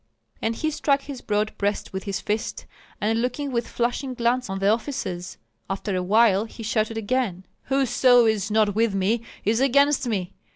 And 0.41 0.55
he 0.55 0.71
struck 0.71 1.01
his 1.03 1.21
broad 1.21 1.55
breast 1.59 1.93
with 1.93 2.05
his 2.05 2.19
fist, 2.19 2.65
and 2.99 3.21
looking 3.21 3.51
with 3.51 3.67
flashing 3.67 4.15
glance 4.15 4.49
on 4.49 4.57
the 4.57 4.67
officers, 4.67 5.37
after 5.69 5.95
a 5.95 6.01
while 6.01 6.45
he 6.45 6.63
shouted 6.63 6.97
again: 6.97 7.45
"Whoso 7.65 8.25
is 8.25 8.49
not 8.49 8.73
with 8.73 8.95
me 8.95 9.21
is 9.45 9.59
against 9.59 10.07
me! 10.07 10.33